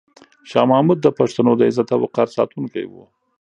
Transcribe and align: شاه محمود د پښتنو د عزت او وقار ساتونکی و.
شاه 0.49 0.65
محمود 0.71 0.99
د 1.01 1.07
پښتنو 1.19 1.51
د 1.55 1.61
عزت 1.69 1.87
او 1.93 1.99
وقار 2.03 2.27
ساتونکی 2.37 2.83
و. 2.87 2.93